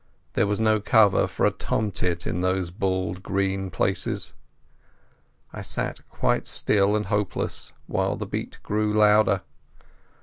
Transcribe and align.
There 0.33 0.47
was 0.47 0.59
no 0.59 0.79
cover 0.79 1.27
for 1.27 1.45
a 1.45 1.51
tomtit 1.51 2.25
in 2.25 2.39
those 2.41 2.71
bald 2.71 3.21
green 3.21 3.69
places. 3.69 4.33
I 5.53 5.61
sat 5.61 5.99
quite 6.09 6.47
still 6.47 6.95
and 6.95 7.05
hopeless 7.05 7.71
while 7.85 8.15
the 8.15 8.25
beat 8.25 8.57
grew 8.63 8.95
louder. 8.95 9.43